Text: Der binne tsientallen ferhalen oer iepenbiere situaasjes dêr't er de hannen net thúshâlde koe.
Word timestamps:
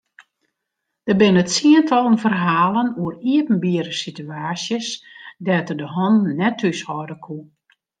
Der 1.07 1.15
binne 1.21 1.43
tsientallen 1.49 2.17
ferhalen 2.23 2.89
oer 3.01 3.15
iepenbiere 3.31 3.93
situaasjes 4.03 4.87
dêr't 5.45 5.71
er 5.73 5.77
de 5.79 5.87
hannen 5.95 6.37
net 6.39 6.55
thúshâlde 6.59 7.15
koe. 7.25 7.43